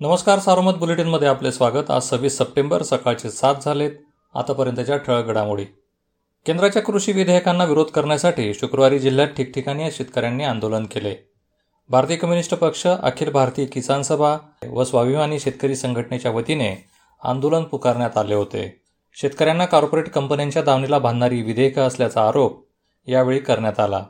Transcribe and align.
नमस्कार 0.00 0.38
सारोमत 0.38 0.72
बुलेटिनमध्ये 0.72 1.28
आपले 1.28 1.52
स्वागत. 1.52 1.90
आज 1.90 2.02
सव्वीस 2.02 2.38
सप्टेंबर 2.38 2.82
सकाळचे 2.82 3.30
सात 3.30 3.54
झालेत. 3.64 3.90
आतापर्यंतच्या 4.34 4.96
ठळक 4.96 5.24
घडामोडी. 5.24 5.64
केंद्राच्या 6.46 6.82
कृषी 6.82 7.12
विधेयकांना 7.12 7.64
विरोध 7.64 7.86
करण्यासाठी 7.86 8.54
शुक्रवारी 8.54 8.98
जिल्ह्यात 8.98 9.28
ठिकठिकाणी 9.28 9.90
शेतकऱ्यांनी 9.90 10.44
आंदोलन 10.44 10.84
केले. 10.84 11.14
भारतीय 11.88 12.16
कम्युनिस्ट 12.16 12.54
पक्ष 12.54 12.86
अखिल 12.86 13.30
भारतीय 13.30 13.66
किसान 13.66 14.02
सभा 14.02 14.36
व 14.70 14.84
स्वाभिमानी 14.84 15.38
शेतकरी 15.38 15.76
संघटनेच्या 15.76 16.30
वतीने 16.30 16.74
आंदोलन 17.24 17.62
पुकारण्यात 17.62 18.18
आले 18.18 18.34
होते. 18.34 18.80
शेतकऱ्यांना 19.14 19.64
कॉर्पोरेट 19.64 20.08
कंपन्यांच्या 20.08 20.62
दावणीला 20.62 20.98
बांधणारी 20.98 21.42
विधेयकं 21.42 21.82
असल्याचा 21.82 22.28
आरोप 22.28 22.64
यावेळी 23.06 23.38
करण्यात 23.38 23.80
आला. 23.80 24.04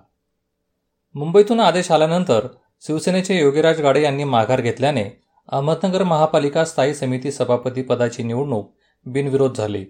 मुंबईतून 1.15 1.61
आदेश 1.61 1.91
आल्यानंतर 1.91 2.47
शिवसेनेचे 2.87 3.39
योगीराज 3.39 3.81
गाडे 3.81 4.03
यांनी 4.03 4.25
माघार 4.25 4.61
घेतल्याने 4.61 5.24
अहमदनगर 5.49 6.03
महापालिका 6.03 6.65
स्थायी 6.65 6.95
समिती 6.95 7.31
सभापती 7.31 7.83
पदाची 7.83 8.23
निवडणूक 8.23 8.73
बिनविरोध 9.07 9.57
झाली. 9.57 9.85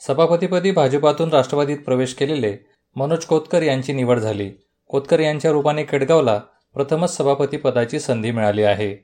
सभापतीपदी 0.00 0.70
भाजपातून 0.70 1.30
राष्ट्रवादीत 1.30 1.78
प्रवेश 1.78 2.14
केलेले 2.14 2.56
मनोज 2.96 3.24
कोतकर 3.24 3.62
यांची 3.62 3.92
निवड 3.92 4.18
झाली. 4.18 4.50
कोतकर 4.88 5.20
यांच्या 5.20 5.50
रूपाने 5.50 5.84
केडगावला 5.84 6.40
प्रथमच 6.74 7.16
सभापती 7.16 7.56
पदाची 7.56 8.00
संधी 8.00 8.30
मिळाली 8.30 8.62
आहे. 8.62 8.94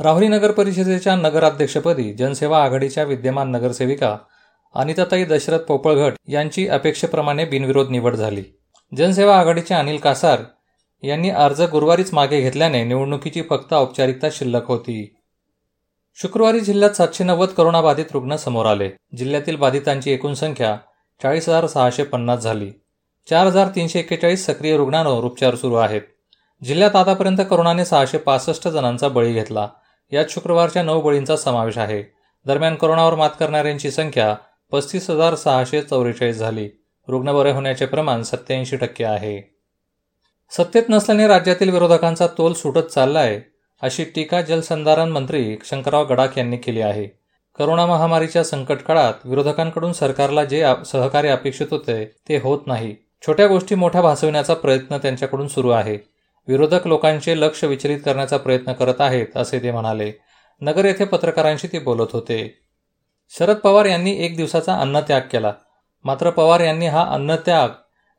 राहुरी 0.00 0.28
नगर 0.28 0.50
परिषदेच्या 0.50 1.16
नगराध्यक्षपदी 1.16 2.12
जनसेवा 2.12 2.64
आघाडीच्या 2.64 3.04
विद्यमान 3.04 3.50
नगरसेविका 3.50 4.18
अनिताताई 4.74 5.24
दशरथ 5.24 5.58
पोपळघट 5.58 6.12
यांची 6.28 6.68
अपेक्षेप्रमाणे 6.68 7.44
बिनविरोध 7.44 7.90
निवड 7.90 8.14
झाली. 8.14 8.42
जनसेवा 8.96 9.38
आघाडीचे 9.38 9.74
अनिल 9.74 9.96
कासार 9.96 10.40
यांनी 11.02 11.30
अर्ज 11.30 11.62
गुरुवारीच 11.62 12.14
मागे 12.14 12.40
घेतल्याने 12.40 12.84
निवडणुकीची 12.84 13.42
फक्त 13.42 13.72
औपचारिकता 13.72 14.26
शिल्लक 14.32 14.66
होती. 14.66 15.16
शुक्रवारी 16.14 16.60
जिल्ह्यात 16.60 16.90
सातशे 16.90 17.24
नव्वद 17.24 17.48
करोनाबाधित 17.48 18.04
रुग्ण 18.12 18.36
समोर 18.36 18.66
आले. 18.66 18.90
जिल्ह्यातील 19.16 19.56
बाधितांची 19.56 20.10
एकूण 20.10 20.34
संख्या 20.34 20.76
चाळीस 21.22 21.48
हजार 21.48 21.66
सहाशे 21.66 22.02
पन्नास 22.02 22.40
झाली. 22.40 22.70
चार 23.30 23.46
हजार 23.46 23.68
तीनशे 23.68 23.98
एक्केचाळीस 23.98 24.46
सक्रिय 24.46 24.76
रुग्णांवर 24.76 25.24
उपचार 25.24 25.54
सुरू 25.54 25.74
आहेत. 25.74 26.02
जिल्ह्यात 26.64 26.96
आतापर्यंत 26.96 27.38
करोनाने 27.50 27.84
सहाशे 27.84 28.18
पासष्ट 28.18 28.68
जणांचा 28.68 29.08
बळी 29.08 29.32
घेतला. 29.32 29.68
यात 30.12 30.24
शुक्रवारच्या 30.28 30.82
नऊ 30.82 31.00
बळींचा 31.00 31.36
समावेश 31.36 31.78
आहे. 31.78 32.02
दरम्यान 32.46 32.74
करोनावर 32.74 33.14
मात 33.14 33.30
करणाऱ्यांची 33.40 33.90
संख्या 33.90 34.34
पस्तीस 34.72 35.10
हजार 35.10 35.34
सहाशे 35.34 35.82
चौवेचाळीस 35.82 36.36
झाली. 36.36 36.68
रुग्ण 37.08 37.32
बरे 37.32 37.52
होण्याचे 37.52 37.86
प्रमाण 37.86 38.22
सत्याऐंशी 38.22 38.76
टक्के 38.76 39.04
आहे. 39.04 39.51
सत्तेत 40.56 40.82
नसल्याने 40.88 41.26
राज्यातील 41.26 41.70
विरोधकांचा 41.70 42.26
तोल 42.26 42.52
सुटत 42.52 42.78
चालला 42.78 43.18
आहे 43.18 43.40
अशी 43.82 44.04
टीका 44.04 44.40
जलसंधारण 44.42 45.08
मंत्री 45.08 45.58
शंकरराव 45.64 46.04
गडाख 46.04 46.28
यांनी 46.36 46.56
केली 46.56 46.80
आहे. 46.80 47.06
करोना 47.58 47.86
महामारीच्या 47.86 48.44
संकट 48.44 48.76
काळात 48.76 49.14
विरोधकांकडून 49.24 49.92
सरकारला 49.92 50.44
जे 50.44 50.64
सहकार्य 50.86 51.28
अपेक्षित 51.28 51.66
होते 51.70 52.04
ते 52.28 52.36
होत 52.36 52.58
नाही. 52.66 52.96
छोट्या 53.26 53.46
गोष्टी 53.46 53.74
मोठ्या 53.74 54.02
भासविण्याचा 54.02 54.54
प्रयत्न 54.54 54.98
त्यांच्याकडून 54.98 55.48
सुरू 55.48 55.70
आहे. 55.70 55.98
विरोधक 56.48 56.86
लोकांचे 56.86 57.40
लक्ष 57.40 57.64
विचलित 57.64 58.00
करण्याचा 58.04 58.36
प्रयत्न 58.36 58.72
करत 58.72 59.00
आहेत 59.00 59.36
असे 59.36 59.58
ते 59.58 59.70
म्हणाले. 59.70 60.12
नगर 60.60 60.84
येथे 60.84 61.04
पत्रकारांशी 61.04 61.66
ते 61.66 61.78
बोलत 61.78 62.12
होते. 62.12 62.58
शरद 63.38 63.56
पवार 63.56 63.84
यांनी 63.84 64.24
एक 64.24 64.36
दिवसाचा 64.36 64.74
अन्नत्याग 64.74 65.20
केला. 65.20 65.52
मात्र 66.04 66.30
पवार 66.30 66.60
यांनी 66.60 66.86
हा 66.86 67.06
अन्नत्याग 67.10 67.68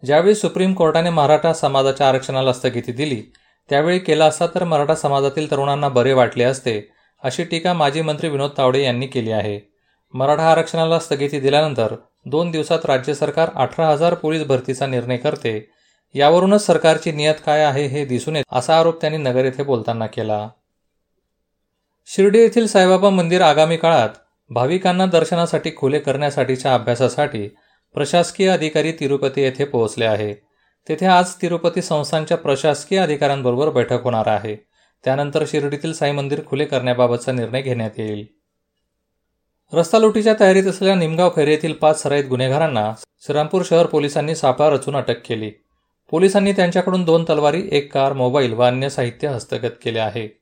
ज्यावेळी 0.04 0.36
सुप्रीम 0.36 0.74
कोर्टाने 0.74 1.10
मराठा 1.10 1.54
समाजाच्या 1.54 2.08
आरक्षणाला 2.10 2.54
स्थगिती 2.54 2.92
दिली 2.92 3.22
त्यावेळी 3.70 4.00
केला 4.00 4.26
असता 4.26 4.48
तर 4.48 4.64
मराठा 4.64 4.96
समाजातील 4.96 5.52
तरुणांना 5.52 5.90
बरे 5.90 6.14
वाटले 6.14 6.44
असते 6.44 6.80
अशी 7.24 7.44
टीका 7.44 7.74
माजी 7.74 8.02
मंत्री 8.02 8.30
विनोद 8.30 8.52
तावडे 8.58 8.84
यांनी 8.84 9.08
केली 9.08 9.32
आहे. 9.32 9.60
मराठा 10.14 10.52
आरक्षणाला 10.52 11.00
स्थगिती 11.00 11.40
दिल्यानंतर 11.40 11.96
दोन 12.26 12.52
दिवसात 12.52 12.86
राज्य 12.86 13.14
सरकार 13.14 13.50
अठरा 13.56 13.88
हजार 13.88 14.14
पोलीस 14.14 14.44
भरतीचा 14.48 14.88
निर्णय 14.88 15.18
करते 15.18 15.60
यावरूनच 16.16 16.66
सरकारची 16.66 17.12
नियत 17.12 17.36
काय 17.46 17.64
आहे 17.64 17.86
हे 17.88 18.06
दिसून 18.06 18.36
येत 18.36 18.44
असा 18.52 18.80
आरोप 18.80 19.02
त्यांनी 19.02 19.18
नगर 19.18 19.46
येथे 19.46 19.64
बोलताना 19.64 20.08
केला. 20.08 20.48
शिर्डी 22.06 22.40
येथील 22.40 22.68
साईबाबा 22.68 23.10
मंदिर 23.10 23.42
आगामी 23.42 23.78
काळात 23.78 24.10
भाविकांना 24.50 25.06
दर्शनासाठी 25.06 25.72
खुले 25.78 26.00
करण्यासाठीच्या 26.00 26.74
अभ्यासासाठी 26.74 27.48
प्रशासकीय 27.94 28.50
अधिकारी 28.50 28.92
तिरुपती 28.92 29.42
येथे 29.42 29.66
पोहोचले 29.66 30.06
आहे. 30.06 30.34
तेथे 30.90 31.06
आज 31.06 31.34
तिरुपती 31.42 31.82
संस्थांच्या 31.82 32.38
प्रशासकीय 32.38 33.00
अधिकाऱ्यांबरोबर 33.00 33.70
बैठक 33.70 34.04
होणार 34.04 34.28
आहे. 34.28 34.56
त्यानंतर 35.04 35.44
शिर्डीतील 35.48 35.94
साई 35.94 36.12
मंदिर 36.12 36.42
खुले 36.46 36.66
करण्याबाबतचा 36.66 37.32
निर्णय 37.32 37.62
घेण्यात 37.62 37.92
येईल. 37.98 38.26
रस्ता 39.74 40.00
लुटीच्या 40.00 40.34
तयारीत 40.40 40.64
असलेल्या 40.64 40.96
निमगाव 40.96 41.30
खैर 41.30 41.48
येथील 41.48 41.74
पाच 41.74 42.04
सराईत 42.04 42.26
गुन्हेगारांना 42.26 42.94
श्रीरामपूर 43.26 43.62
शहर 43.66 43.86
पोलिसांनी 43.86 44.36
सापळा 44.36 44.70
रचून 44.70 44.96
अटक 44.96 45.26
केली. 45.26 45.52
पोलिसांनी 46.12 46.52
त्यांच्याकडून 46.52 47.04
दोन 47.04 47.24
तलवारी 47.24 47.70
एक 47.72 47.94
कार 47.94 48.14
मोबाईल 48.14 48.54
व 48.54 48.62
अन्य 48.62 48.90
साहित्य 48.90 49.28
हस्तगत 49.28 49.72
केले 49.84 50.00
आहे. 50.00 50.42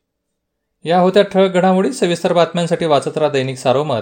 या 0.84 1.00
होत्या 1.00 1.24
ठळक 1.24 1.52
घडामोडी. 1.52 1.94
सविस्तर 1.94 2.34
बातम्यांसाठी 2.34 2.86
वाचत 2.86 3.18
राहा 3.18 3.32
दैनिक 3.32 3.58
सारोमत. 3.58 4.02